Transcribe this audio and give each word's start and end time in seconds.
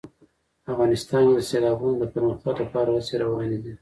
افغانستان 0.71 1.21
کې 1.27 1.33
د 1.35 1.41
سیلابونو 1.49 1.95
د 1.99 2.05
پرمختګ 2.13 2.55
لپاره 2.63 2.89
هڅې 2.97 3.15
روانې 3.23 3.57
دي. 3.63 3.69